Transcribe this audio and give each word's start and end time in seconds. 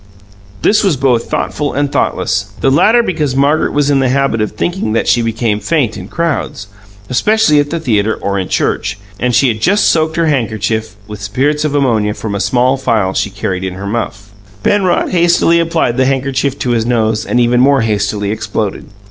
This 0.63 0.83
was 0.83 0.97
both 0.97 1.29
thoughtful 1.29 1.73
and 1.73 1.91
thoughtless 1.91 2.53
the 2.59 2.71
latter 2.71 3.03
because 3.03 3.35
Margaret 3.35 3.71
was 3.71 3.91
in 3.91 3.99
the 3.99 4.09
habit 4.09 4.41
of 4.41 4.53
thinking 4.53 4.93
that 4.93 5.07
she 5.07 5.21
became 5.21 5.59
faint 5.59 5.95
in 5.95 6.07
crowds, 6.07 6.65
especially 7.07 7.59
at 7.59 7.69
the 7.69 7.79
theatre 7.79 8.15
or 8.15 8.39
in 8.39 8.47
church, 8.49 8.97
and 9.19 9.35
she 9.35 9.47
had 9.47 9.61
just 9.61 9.89
soaked 9.89 10.15
her 10.15 10.25
handkerchief 10.25 10.95
with 11.07 11.21
spirits 11.21 11.63
of 11.65 11.75
ammonia 11.75 12.15
from 12.15 12.33
a 12.33 12.39
small 12.39 12.77
phial 12.77 13.13
she 13.13 13.29
carried 13.29 13.63
in 13.63 13.75
her 13.75 13.85
muff. 13.85 14.31
Penrod 14.63 15.09
hastily 15.11 15.59
applied 15.59 15.97
the 15.97 16.05
handkerchief 16.05 16.57
to 16.57 16.71
his 16.71 16.83
nose 16.83 17.23
and 17.23 17.39
even 17.39 17.59
more 17.61 17.81
hastily 17.81 18.31
exploded. 18.31 18.87